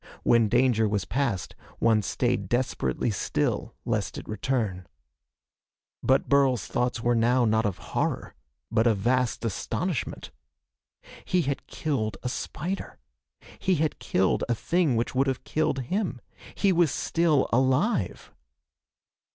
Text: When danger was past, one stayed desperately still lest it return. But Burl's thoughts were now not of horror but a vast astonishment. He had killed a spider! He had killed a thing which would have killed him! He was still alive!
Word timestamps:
When 0.23 0.49
danger 0.49 0.89
was 0.89 1.05
past, 1.05 1.53
one 1.77 2.01
stayed 2.01 2.49
desperately 2.49 3.11
still 3.11 3.75
lest 3.85 4.17
it 4.17 4.27
return. 4.27 4.87
But 6.01 6.27
Burl's 6.27 6.65
thoughts 6.65 7.01
were 7.01 7.13
now 7.13 7.45
not 7.45 7.67
of 7.67 7.77
horror 7.93 8.33
but 8.71 8.87
a 8.87 8.95
vast 8.95 9.45
astonishment. 9.45 10.31
He 11.23 11.43
had 11.43 11.67
killed 11.67 12.17
a 12.23 12.29
spider! 12.29 12.97
He 13.59 13.75
had 13.75 13.99
killed 13.99 14.43
a 14.49 14.55
thing 14.55 14.95
which 14.95 15.13
would 15.13 15.27
have 15.27 15.43
killed 15.43 15.77
him! 15.81 16.19
He 16.55 16.71
was 16.73 16.89
still 16.89 17.47
alive! 17.53 18.31